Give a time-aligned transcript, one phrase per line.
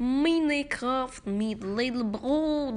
[0.00, 2.72] Minecraft mit Little Bro.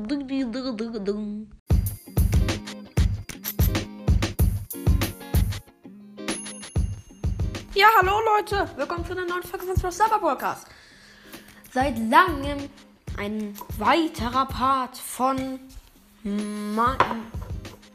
[7.75, 10.65] Ja, hallo Leute, willkommen zu einer neuen Folge von Server Podcast.
[11.71, 12.67] Seit langem
[13.19, 15.59] ein weiterer Part von
[16.23, 16.97] Ma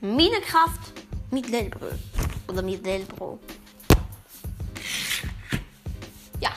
[0.00, 0.92] Minecraft
[1.32, 1.86] mit Lelbro.
[2.46, 3.40] Oder mit Lelbro.
[6.38, 6.52] Ja,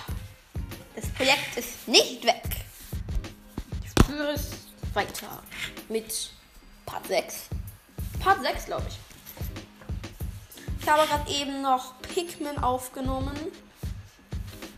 [0.96, 2.59] das Projekt ist nicht weg.
[4.10, 4.50] Führe es
[4.96, 5.44] weiter
[5.88, 6.32] mit
[6.88, 7.50] Part 6.
[8.20, 8.98] Part 6, glaube ich.
[10.82, 13.38] Ich habe gerade eben noch Pikmin aufgenommen.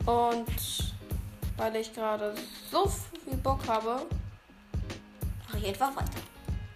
[0.05, 0.94] Und
[1.55, 2.35] weil ich gerade
[2.70, 4.05] so viel Bock habe,
[5.48, 6.21] mache ich einfach weiter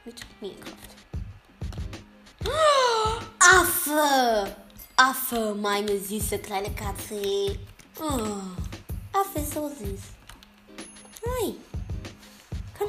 [0.06, 0.72] mit Minecraft.
[3.40, 4.56] Affe!
[4.96, 7.60] Affe, meine süße kleine Katze.
[8.00, 8.40] Oh,
[9.12, 10.02] Affe ist so süß.
[11.26, 11.56] Hi.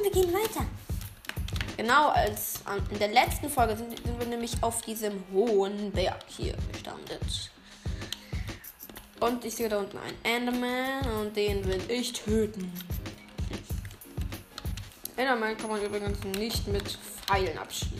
[0.09, 0.65] Wir gehen weiter.
[1.75, 6.23] Genau, als an- in der letzten Folge sind, sind wir nämlich auf diesem hohen Berg
[6.27, 7.51] hier gestandet.
[9.19, 12.71] Und ich sehe da unten einen Enderman und den will ich töten.
[15.17, 16.87] Enderman kann man übrigens nicht mit
[17.25, 17.97] Pfeilen abschießen.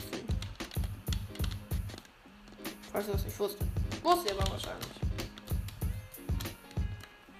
[2.90, 3.66] Falls du das nicht wusste.
[4.02, 4.88] Wusste ihr aber wahrscheinlich.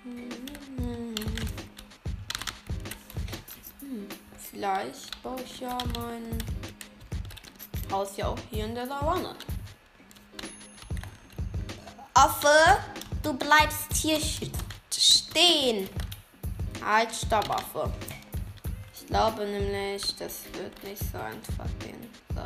[0.03, 0.29] Hm,
[4.51, 6.39] vielleicht baue ich ja mein
[7.91, 9.35] Haus ja auch hier in der Savanne.
[12.15, 12.79] Affe,
[13.23, 14.19] du bleibst hier
[14.91, 15.89] stehen.
[16.85, 17.93] Halt, stopp, Affe.
[18.95, 22.09] Ich glaube nämlich, das wird nicht so einfach gehen.
[22.35, 22.43] So.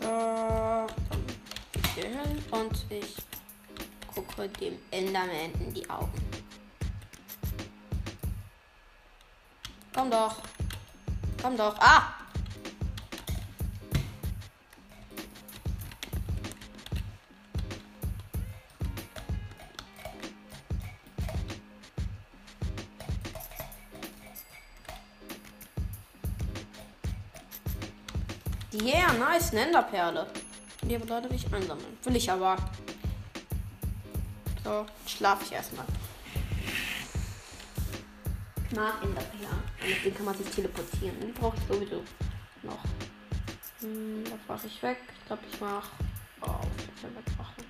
[0.00, 0.86] So, dann
[1.74, 3.16] ich hier hin und ich
[4.14, 6.12] gucke dem Enderman in die Augen.
[9.94, 10.36] Komm doch.
[11.42, 11.74] Komm doch.
[11.78, 12.14] Ah!
[28.72, 30.26] Yeah, nice, eine Enderperle.
[30.82, 31.98] Die aber leider nicht einsammeln.
[32.04, 32.56] Will ich aber.
[34.64, 35.84] So, schlafe ich erstmal.
[38.72, 39.62] Ich mag Enderperlen.
[39.82, 41.14] Und mit denen kann man sich teleportieren.
[41.20, 42.02] Die brauche ich sowieso
[42.62, 42.82] noch.
[43.80, 44.96] Hm, das mache ich weg.
[45.20, 45.90] Ich glaube, ich mache.
[46.40, 47.64] Oh, ich will wegmachen.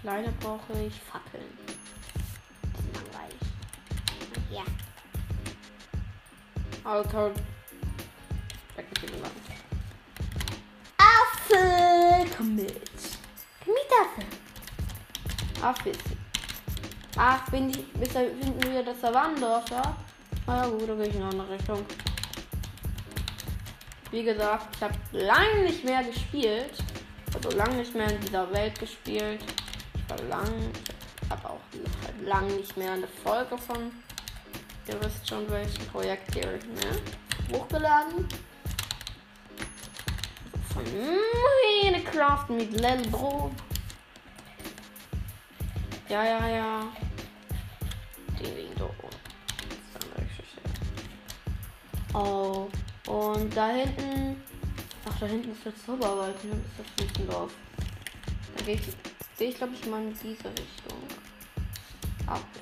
[0.00, 1.58] Kleine brauche ich Fackeln.
[2.94, 3.40] Langweilig.
[4.52, 4.62] Ja.
[6.88, 7.34] Alter.
[8.76, 9.34] Weg mit dem Land.
[10.96, 12.30] Affe!
[12.36, 12.88] Komm mit.
[13.64, 15.66] Komm mit, Affe.
[15.66, 16.21] Affe ist.
[17.24, 19.96] Ach, bin die, bis da finden wir das Savannendorf, ja?
[20.44, 21.86] Na ja, gut, dann gehe ich in eine andere Richtung.
[24.10, 26.72] Wie gesagt, ich habe lange nicht mehr gespielt.
[27.32, 29.38] Also lange nicht mehr in dieser Welt gespielt.
[29.94, 30.48] Ich war lang,
[31.22, 31.60] ich habe auch
[32.04, 33.92] halt lang nicht mehr eine Folge von,
[34.88, 37.56] ihr wisst schon welchen Projekt hier, ne?
[37.56, 38.26] Hochgeladen.
[40.74, 40.84] Von
[41.84, 43.52] Minecraft mit Lel Bro.
[46.08, 46.82] Ja, ja, ja.
[52.14, 52.68] Oh.
[53.06, 54.42] Und da hinten.
[55.08, 56.36] Ach, da hinten ist der Zauberwald.
[56.42, 57.52] Hier ist das Wüstendorf.
[58.56, 58.82] Da gehe ich,
[59.38, 60.98] geh ich glaube ich, mal in diese Richtung.
[62.26, 62.60] Affe.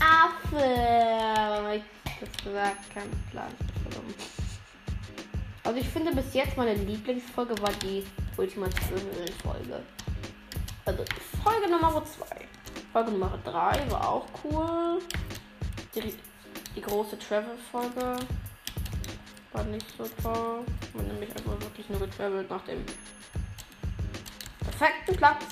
[0.00, 1.76] Affe!
[1.76, 1.82] Ich
[2.20, 3.52] das gesagt, kein Plan.
[5.64, 8.04] Also ich finde bis jetzt meine Lieblingsfolge war die
[8.36, 9.82] ultimative Höhlenfolge.
[10.84, 11.04] Also
[11.42, 12.26] Folge Nummer 2.
[12.92, 15.00] Folge Nummer 3 war auch cool.
[15.94, 16.14] Die,
[16.74, 18.16] die große Travel-Folge
[19.52, 20.64] war nicht so toll.
[20.94, 22.84] Man nämlich einfach wirklich nur getravelt nach dem
[24.60, 25.44] perfekten Platz.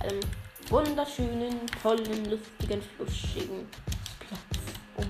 [0.00, 0.20] Einem
[0.68, 3.68] wunderschönen, tollen, lustigen, fluschigen
[4.20, 4.62] Platz,
[4.96, 5.06] um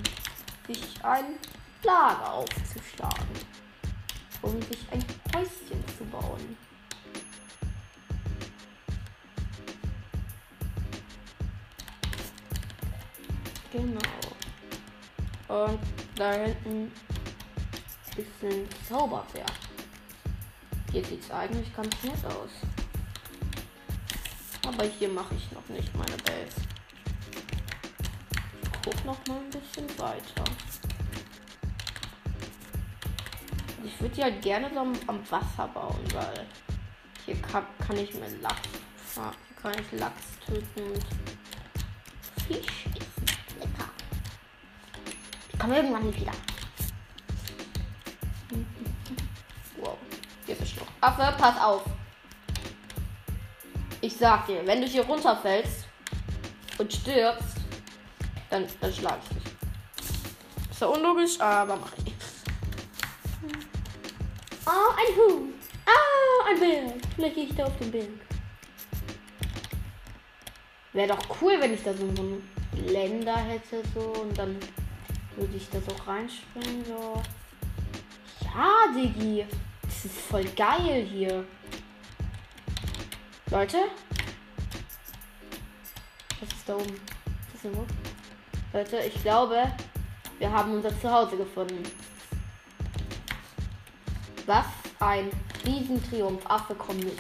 [0.67, 1.37] sich ein
[1.82, 3.26] Lager aufzuschlagen.
[4.43, 5.05] Um sich ein
[13.76, 13.99] Genau.
[15.49, 15.81] Und
[16.14, 16.90] da hinten
[18.17, 19.52] ist ein Zauberberg.
[20.90, 22.50] Hier sieht es eigentlich ganz nett aus.
[24.67, 26.56] Aber hier mache ich noch nicht meine Base.
[28.62, 30.44] Ich guck noch mal ein bisschen weiter.
[33.84, 36.46] Ich würde halt gerne so am, Wasser bauen, weil
[37.26, 38.69] Hier kann, kann ich mir Lachs.
[39.17, 41.05] Ja, hier kann ich Lachs töten und
[42.46, 43.06] Fisch.
[45.66, 46.30] Komme irgendwann nicht wieder.
[49.80, 49.96] Wow,
[50.46, 50.86] hier ist noch.
[51.00, 51.82] Affe, pass auf.
[54.00, 55.88] Ich sag dir, wenn du hier runterfällst
[56.78, 57.56] und stirbst,
[58.48, 60.70] dann, dann schlag ich dich.
[60.70, 62.14] Ist ja unlogisch, aber mach ich.
[64.66, 65.54] Oh, ein Huhn.
[65.84, 67.02] Ah, ein Berg.
[67.16, 68.08] Vielleicht gehe ich da auf den Berg.
[70.92, 72.48] Wäre doch cool, wenn ich da so ein
[72.86, 74.56] Länder hätte, so, und dann
[75.37, 77.23] würde ich da so reinspringen, so.
[78.43, 79.47] Ja, Diggi.
[79.83, 81.44] Das ist voll geil hier.
[83.50, 83.79] Leute?
[86.41, 87.00] Was ist da oben?
[87.53, 87.87] Das ist ein
[88.73, 89.73] Leute, ich glaube,
[90.38, 91.83] wir haben unser Zuhause gefunden.
[94.44, 94.67] Was
[95.00, 95.31] ein
[95.65, 96.44] Riesentriumph.
[96.47, 97.19] Affe, komm mit.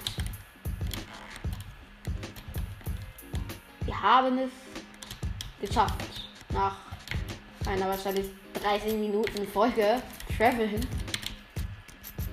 [3.84, 4.50] Wir haben es
[5.60, 6.28] geschafft.
[6.52, 6.85] Nach
[7.66, 10.02] einer wahrscheinlich 30 Minuten Folge
[10.36, 10.86] traveln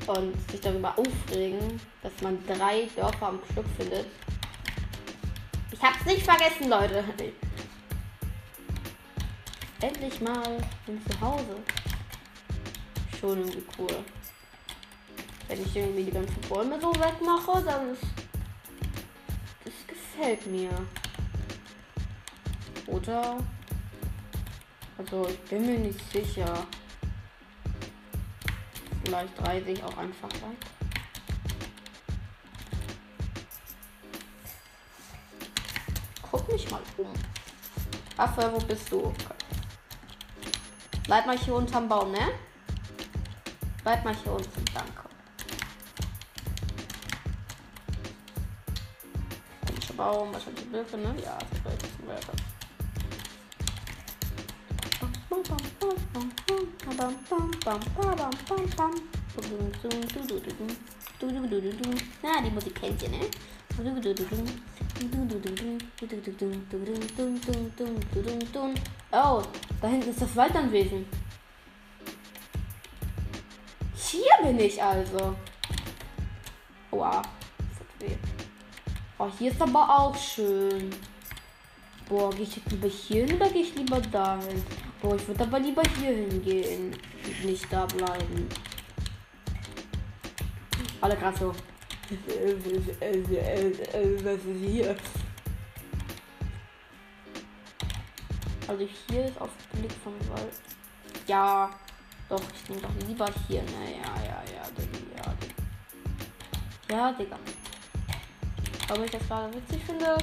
[0.07, 4.05] und sich darüber aufregen, dass man drei Dörfer am Stück findet.
[5.71, 7.03] Ich hab's nicht vergessen, Leute.
[9.81, 10.57] Endlich mal
[10.87, 11.57] ein Zuhause.
[13.19, 14.03] Schon irgendwie cool.
[15.47, 18.03] Wenn ich irgendwie die ganzen Bäume so wegmache, dann ist.
[19.65, 20.69] Das gefällt mir.
[22.87, 23.37] Oder?
[24.97, 26.67] Also ich bin mir nicht sicher.
[29.03, 30.73] Vielleicht reise ich auch einfach weiter.
[36.21, 37.07] Guck mich mal um.
[38.17, 39.13] Affe, wo bist du?
[41.05, 42.31] Bleib mal hier unterm Baum, ne?
[43.83, 45.03] Bleib mal hier unten, danke.
[49.67, 51.13] Komischer Baum, wahrscheinlich Blöcke, ne?
[51.23, 52.52] Ja, das ist Blöcke.
[62.21, 63.19] Na, die Musik kennt ihr, ne?
[69.11, 69.43] Oh,
[69.81, 71.05] da hinten ist das Waldanwesen.
[73.95, 75.35] Hier bin ich also.
[77.99, 78.15] Weh.
[79.17, 80.89] Oh, hier ist aber auch schön.
[82.07, 84.63] Boah, gehe ich lieber hier hin oder gehe ich lieber dahin?
[85.03, 86.95] Boah, ich würde aber lieber hier hingehen.
[87.25, 88.47] Und nicht da bleiben.
[91.01, 91.49] Alle gerade so.
[91.49, 91.57] Was
[94.45, 94.95] ist hier?
[98.65, 100.53] Also hier ist auf Blick vom Wald.
[101.27, 101.69] Ja,
[102.29, 103.61] doch, ich nehme doch lieber hier.
[103.63, 105.63] Ne, ja, ja, ja, Digga, ja, Digga.
[106.89, 107.37] Ja, Digga.
[108.89, 110.17] Ob ich das gerade witzig finde?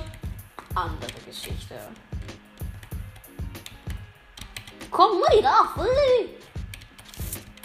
[0.74, 1.90] Andere Geschichte.
[4.90, 6.36] Komm mit, Afri!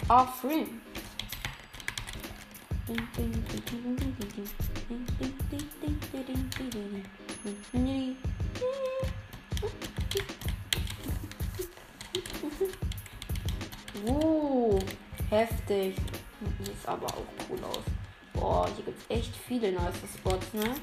[0.08, 0.66] Afri.
[14.06, 14.78] Uh,
[15.30, 15.96] heftig.
[16.60, 17.78] Sieht aber auch cool aus.
[18.34, 20.74] Boah, hier gibt es echt viele nice Spots, ne?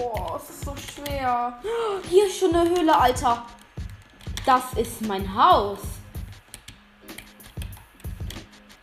[0.00, 1.60] Oh, es ist so schwer.
[2.08, 3.44] Hier ist schon eine Höhle, Alter.
[4.46, 5.80] Das ist mein Haus.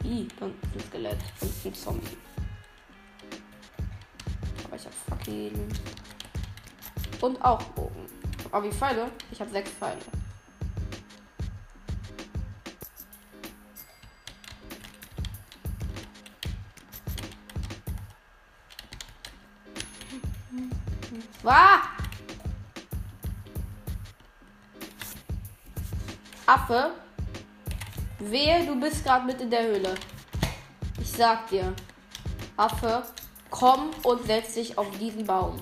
[0.03, 2.17] Ih, da ist ein Skelett und ein Zombie.
[4.65, 5.69] Aber ich hab fucking.
[7.21, 8.05] Und auch Bogen.
[8.51, 9.09] Aber wie Pfeile?
[9.31, 9.97] Ich habe sechs Pfeile.
[21.45, 21.79] Wah!
[26.47, 26.95] Affe.
[28.17, 29.93] Wehe, du bist gerade mit in der Höhle.
[30.99, 31.71] Ich sag dir.
[32.57, 33.03] Affe,
[33.51, 35.61] komm und setz dich auf diesen Baum.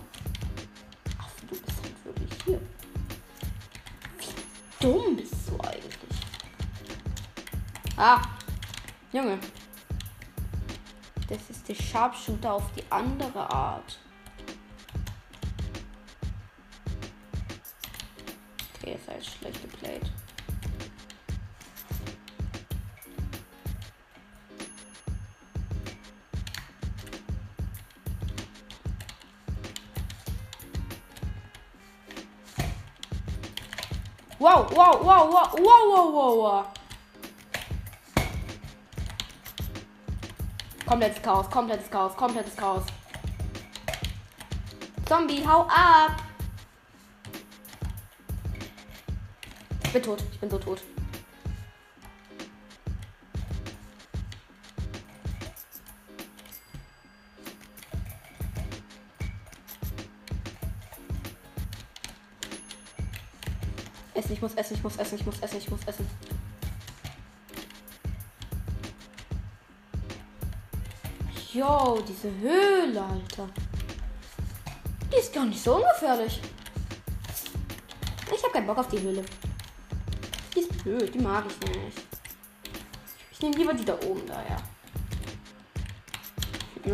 [1.19, 2.61] Affe, du bist halt wirklich hier.
[4.19, 6.19] Wie dumm bist du eigentlich?
[7.97, 8.21] Ah,
[9.11, 9.37] Junge.
[11.27, 13.99] Das ist der Sharpshooter auf die andere Art.
[34.43, 36.67] Wow, wow, wow, wow, wow, wow, wow, wow.
[40.85, 42.83] Komplettes Chaos, komplettes Chaos, komplettes Chaos.
[45.07, 46.21] Zombie, hau ab!
[49.85, 50.81] Ich bin tot, ich bin so tot.
[64.43, 66.05] Muss essen, ich muss essen, ich muss essen, ich muss essen.
[71.53, 73.47] Jo, diese Höhle, Alter.
[75.11, 76.41] Die ist gar nicht so ungefährlich.
[78.35, 79.23] Ich habe keinen Bock auf die Höhle.
[80.53, 82.01] Die ist blöd, die mag ich nicht.
[83.31, 84.57] Ich nehme lieber die da oben da, ja.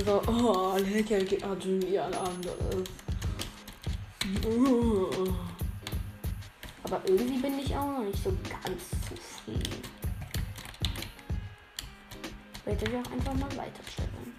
[0.06, 0.78] So, oh,
[1.44, 2.90] Arten wie ein anderes.
[6.92, 9.84] Aber irgendwie bin ich auch noch nicht so ganz zufrieden.
[12.66, 14.34] Werde ich auch einfach mal weiter chillen.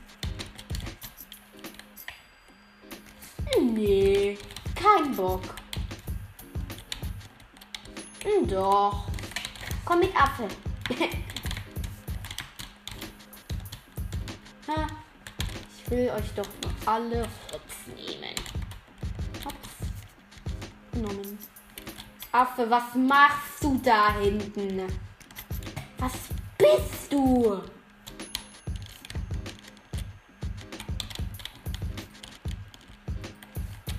[3.73, 4.37] Nee,
[4.75, 5.43] kein Bock.
[8.25, 9.07] Hm, Doch.
[9.85, 10.49] Komm mit Affe.
[14.69, 14.87] Ha,
[15.85, 16.47] ich will euch doch
[16.87, 18.37] alle Hops nehmen.
[19.45, 19.91] Hops.
[20.93, 21.50] Genommen.
[22.33, 24.87] Affe, was machst du da hinten?
[25.99, 26.13] Was
[26.57, 27.61] bist du?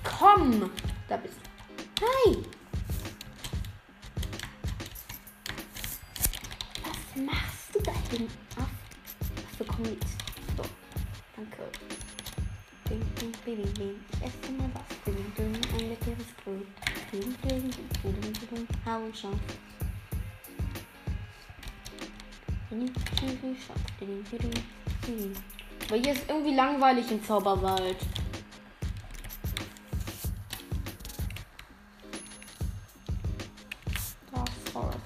[0.02, 0.70] Komm,
[1.08, 1.36] da bist
[1.98, 2.06] du.
[2.06, 2.38] Hi.
[6.84, 8.32] Was machst du da hinten?
[8.56, 8.70] Affe.
[9.52, 10.02] Achso, komm mit.
[10.56, 10.64] So,
[11.36, 11.62] danke.
[12.88, 14.00] Ding, ding, bing, bing.
[14.10, 14.96] Ich esse mal was.
[15.04, 16.91] Ding, ding, ein leckeres Brot.
[17.12, 17.70] Ding, ding,
[25.06, 25.36] ding.
[25.88, 27.98] Aber hier ist irgendwie langweilig im Zauberwald.
[34.32, 34.98] Dark Forest.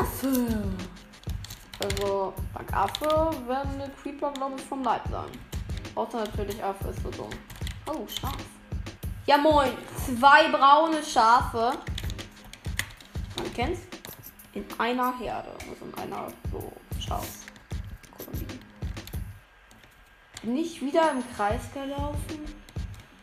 [0.00, 0.64] Affe!
[1.78, 5.30] Also, bei Affe werden Creeper, glaube ich, vom Leib sein.
[5.94, 7.30] Außer natürlich Affe ist so dumm.
[7.86, 8.55] Oh, Schaf.
[9.26, 9.72] Ja, moin.
[10.04, 11.72] Zwei braune Schafe.
[13.36, 13.80] Man kennt's.
[14.52, 15.50] In einer Herde.
[15.68, 18.60] Also in einer so Schafkolonie.
[20.42, 22.54] Bin ich wieder im Kreis gelaufen?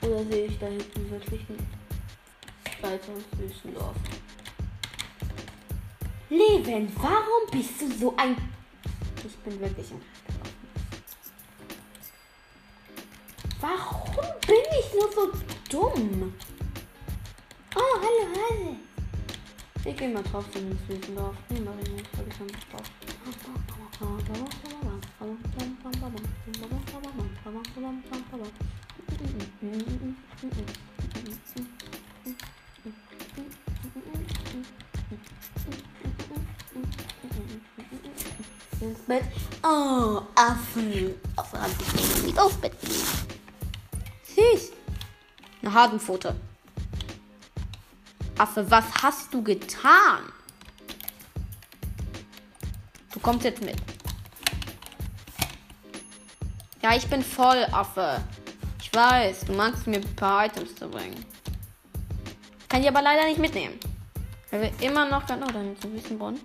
[0.01, 1.67] Oder sehe ich da hinten wirklich ein
[2.81, 3.95] weiteres Wüstendorf?
[6.29, 8.35] Leben, warum bist du so ein...
[9.25, 10.03] Ich bin wirklich gelaufen.
[13.61, 15.31] Warum bin ich nur so
[15.73, 16.31] dumm?
[17.75, 18.75] Oh, hallo, hallo.
[19.83, 21.35] Ich gehe mal trotzdem ins Wüstendorf.
[21.49, 22.83] Nee, mach ich nicht, weil ich habe nicht drauf.
[38.79, 39.23] Ins Bett.
[39.63, 41.15] Oh, Affe.
[41.35, 43.22] Affe hat sich nicht aufs Bett gelegt.
[45.73, 46.35] Hasenpfote.
[48.37, 50.21] Affe, was hast du getan?
[53.13, 53.75] Du kommst jetzt mit.
[56.81, 58.21] Ja, ich bin voll, Affe.
[58.81, 61.25] Ich weiß, du magst mir ein paar Items zu bringen.
[62.67, 63.79] Kann ich aber leider nicht mitnehmen.
[64.51, 65.41] Weil wir immer noch kein.
[65.43, 66.41] Oh, dann ist ein Wüstenbrunnen.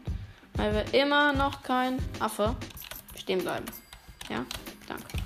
[0.55, 2.55] Weil wir immer noch kein Affe
[3.17, 3.67] stehen bleiben.
[4.29, 4.45] Ja,
[4.87, 5.18] danke.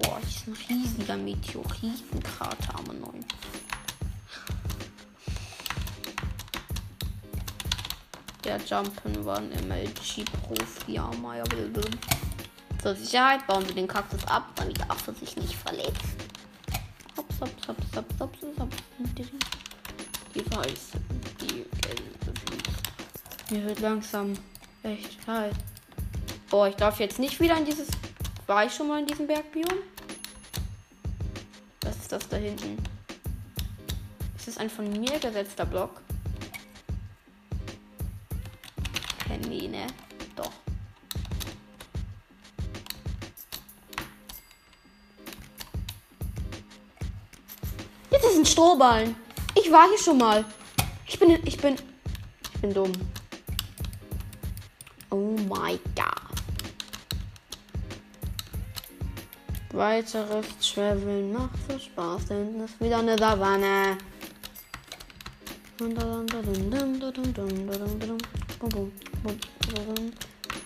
[0.00, 3.24] Boah, das ist ein riesiger Meteoritenkrater am 9.
[8.44, 11.44] Der Jump'n'Run MLG Profi, ja, Maya
[12.82, 16.00] Zur Sicherheit bauen wir den Kaktus ab, damit der Affe sich nicht verletzt.
[17.16, 18.76] Hops, hops, hops, hops, hops, hops.
[20.34, 20.98] Die weiße,
[21.40, 21.66] die.
[23.54, 24.32] Mir wird langsam
[24.82, 25.56] echt kalt.
[26.48, 27.88] Boah, ich darf jetzt nicht wieder in dieses.
[28.50, 29.78] War ich schon mal in diesem Bergbiom?
[31.82, 32.78] Was ist das da hinten?
[34.36, 36.00] Ist das ein von mir gesetzter Block?
[39.28, 39.86] Hä, nee, ne?
[40.34, 40.50] Doch.
[48.10, 49.14] Jetzt ist ein Strohballen.
[49.54, 50.44] Ich war hier schon mal.
[51.06, 51.76] Ich bin, ich bin,
[52.52, 52.92] ich bin dumm.
[55.10, 56.19] Oh my god.
[59.80, 63.96] Weiteres Traveln macht so Spaß, denn es ist wieder eine Savanne.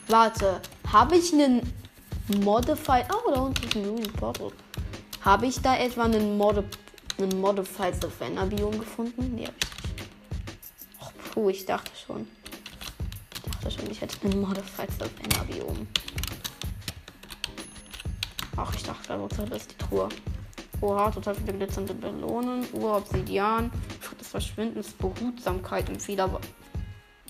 [0.09, 0.61] Warte,
[0.92, 1.62] Habe ich einen
[2.42, 3.06] Modified.
[3.14, 4.50] Oh, da unten ist ein Ruin Portal.
[5.21, 6.64] Habe ich da etwa einen, Modi
[7.16, 9.37] einen Modified Savannah Biom gefunden?
[9.37, 10.11] Nee, hab ich nicht.
[11.00, 12.26] Oh, puh, ich dachte schon.
[13.33, 15.87] Ich dachte schon, ich hätte einen Modified Savannah Biom.
[18.56, 20.08] Ach, ich dachte gerade, das ist die Truhe.
[20.80, 22.66] Oha, total viele glitzernde Belohnen.
[22.73, 23.70] Ur-Obsidian.
[24.00, 26.40] Schritt des Verschwindens, Behutsamkeit und Fehler.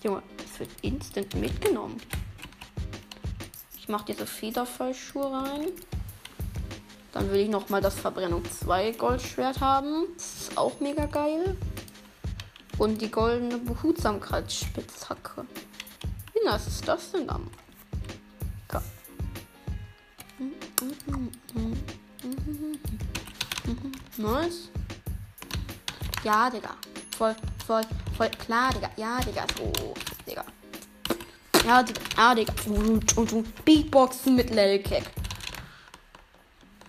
[0.02, 2.00] Junge, das wird instant mitgenommen.
[3.78, 5.68] Ich mache diese Federfallschuhe rein.
[7.12, 10.06] Dann will ich noch mal das Verbrennung 2 Goldschwert haben.
[10.14, 11.56] Das ist auch mega geil.
[12.78, 15.46] Und die goldene Behutsamkeitsspitzhacke.
[16.32, 17.48] Wie nice ist das denn dann?
[24.16, 24.68] Nice.
[26.22, 26.70] Ja, Digga.
[27.16, 27.34] Voll,
[27.66, 27.82] voll,
[28.16, 28.90] voll klar, Digga.
[28.96, 29.44] Ja, Digga.
[29.56, 29.94] So,
[30.26, 30.44] Digga.
[31.66, 32.00] Ja, Digga.
[32.16, 32.52] Ja, Digga.
[33.64, 35.04] Beatboxen mit Lelkek.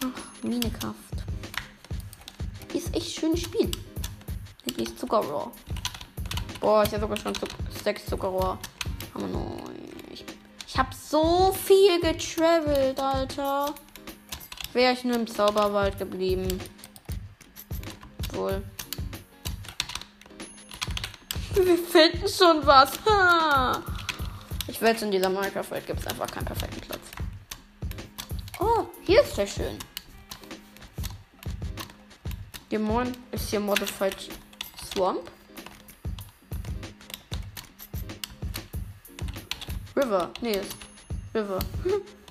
[0.04, 0.96] Ach, Minekraft.
[2.74, 3.72] Ist echt schönes Spiel.
[4.66, 5.52] Die ist Zuckerrohr.
[6.60, 7.34] Boah, ist ja sogar schon
[7.84, 8.58] sechs Zuckerrohr.
[9.14, 9.62] Aber neun.
[10.12, 10.26] Ich,
[10.68, 13.74] ich hab so viel getravelt, Alter.
[14.76, 16.60] Wäre ich nur im Zauberwald geblieben.
[18.34, 18.62] Wohl.
[21.54, 22.92] Wir finden schon was.
[23.06, 23.82] Ha.
[24.68, 27.00] Ich wette, in dieser Minecraft-Welt gibt es einfach keinen perfekten Platz.
[28.60, 29.80] Oh, hier ist der schön.
[32.70, 34.30] Dämon ist hier Modified
[34.94, 35.32] Swamp.
[39.96, 40.32] River.
[40.42, 40.76] Nee, ist
[41.34, 41.60] River.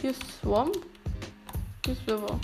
[0.00, 0.74] Hier ist Swamp.
[1.84, 2.40] Hier ist River.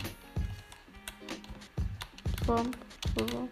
[2.44, 2.76] Swamp,
[3.18, 3.48] River.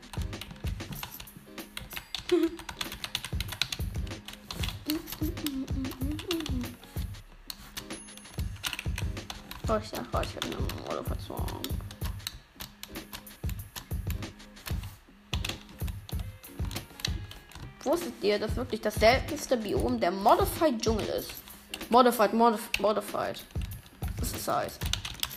[9.66, 11.62] Oh, ich dachte, ich hätte eine Rolle verzogen.
[17.82, 21.32] Wusstet ihr, dass wirklich das seltenste Biom der Modified Dschungel ist?
[21.88, 23.42] Modified, modif Modified.
[24.46, 24.78] Heißt.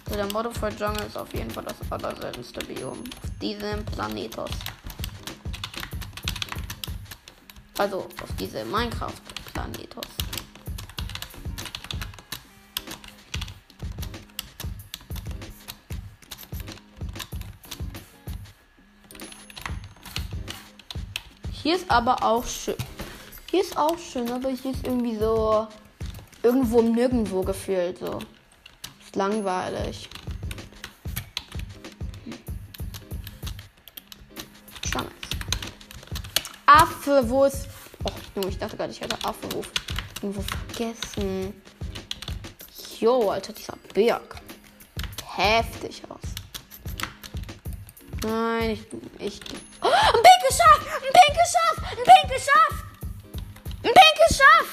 [0.05, 4.49] Also der Modified Jungle ist auf jeden Fall das allerseltenste Biom auf diesem Planetos.
[7.77, 10.05] Also auf diesem Minecraft-Planetos.
[21.51, 22.75] Hier ist aber auch schön.
[23.51, 25.67] Hier ist auch schön, aber hier ist irgendwie so
[26.43, 28.19] irgendwo nirgendwo gefühlt so.
[29.17, 30.07] Langweilig.
[34.87, 35.09] Schwanger.
[36.67, 37.67] Affe, wo ist.
[38.03, 39.47] Oh, Junge, ich dachte gerade, ich hätte Affe
[40.21, 41.59] irgendwo vergessen.
[42.99, 44.35] Jo, Alter, dieser Berg.
[45.35, 46.19] Heftig aus.
[48.21, 48.81] Nein, ich.
[49.17, 49.41] ich
[49.81, 50.79] oh, ein pinkes Schaf!
[50.95, 51.91] Ein pinkes Schaf!
[51.91, 52.83] Ein pinkes Schaf!
[53.83, 54.67] Ein pinkes Schaf!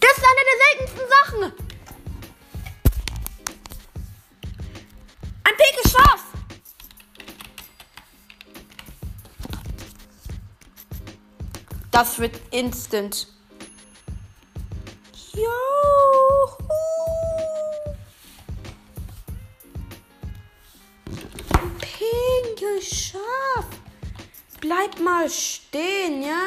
[0.00, 1.69] Das ist eine der seltensten Sachen!
[5.60, 6.24] Pinkes Schaf!
[11.90, 13.26] Das wird instant.
[15.34, 16.56] Juhu!
[21.78, 23.66] Pinkes Schaf!
[24.62, 26.40] Bleib mal stehen, ja?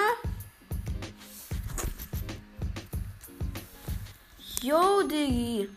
[4.61, 5.69] Jo, Diggi.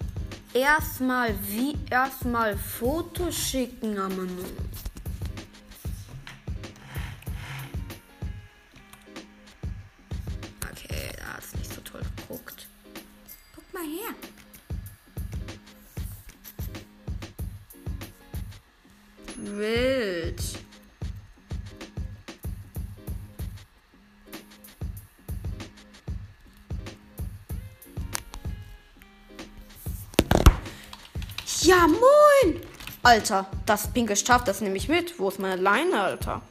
[0.57, 4.43] Erstmal wie erstmal Fotos schicken, Amano.
[10.71, 12.69] Okay, da hat es nicht so toll geguckt.
[13.55, 14.15] Guck mal her.
[33.07, 35.21] Alter, das pinke Schaf, das nehme ich mit.
[35.21, 36.43] Wo ist meine Leine, Alter?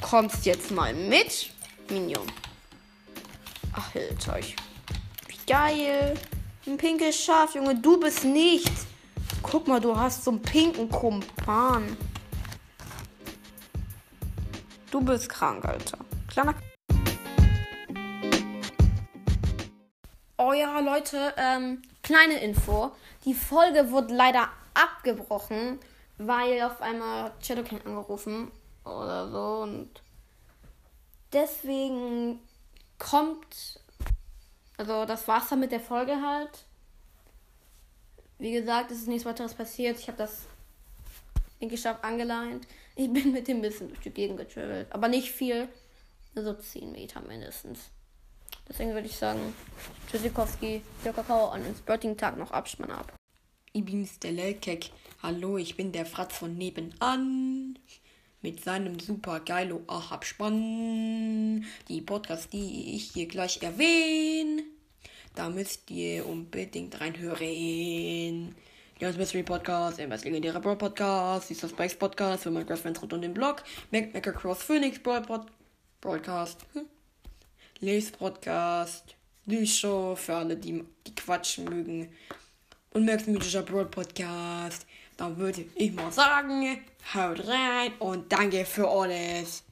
[0.00, 1.50] Kommst jetzt mal mit,
[1.90, 2.26] Minion.
[3.74, 4.56] Ach, Alter, ich.
[5.28, 6.14] Wie geil.
[6.66, 8.72] Ein pinkes Schaf, Junge, du bist nicht.
[9.42, 11.94] Guck mal, du hast so einen pinken Kumpan.
[14.90, 15.98] Du bist krank, Alter.
[16.26, 16.54] Kleiner.
[20.38, 22.92] Oh ja, Leute, ähm, kleine Info.
[23.26, 25.78] Die Folge wurde leider abgebrochen,
[26.18, 28.50] weil auf einmal Shadowking angerufen
[28.84, 30.02] oder so und
[31.32, 32.40] deswegen
[32.98, 33.80] kommt
[34.76, 36.64] Also das war's dann mit der Folge halt.
[38.38, 39.98] Wie gesagt, es ist nichts weiteres passiert.
[39.98, 40.42] Ich habe das
[41.60, 42.66] geschafft angeleint.
[42.96, 44.92] Ich bin mit dem bisschen durch die Gegend getravelt.
[44.92, 45.68] Aber nicht viel.
[46.34, 47.90] So 10 Meter mindestens.
[48.68, 49.54] Deswegen würde ich sagen,
[50.10, 53.12] Tschüssikowski, der Kakao an den Spörting-Tag noch Abspann ab.
[53.76, 54.90] Ich bin's der Lelkek.
[55.20, 57.76] Hallo, ich bin der Fratz von nebenan.
[58.40, 61.64] Mit seinem super geilo Abspann.
[61.88, 64.62] Die Podcasts, die ich hier gleich erwähne.
[65.34, 68.54] Da müsst ihr unbedingt reinhören.
[69.00, 73.22] Jones Mystery Podcast, MS Legendäre Brawl Podcast, Sister Spikes Podcast für Minecraft Fans rund um
[73.22, 75.46] den Blog, Mac Cross Phoenix Brawl Pod
[76.00, 76.86] Broadcast, hm?
[78.12, 82.12] Podcast, die Show für alle, die, die quatschen mögen
[82.96, 84.86] und Max Mythischer Brawl Podcast.
[85.16, 86.78] Dann würde ich mal sagen,
[87.12, 89.63] haut rein und danke für alles.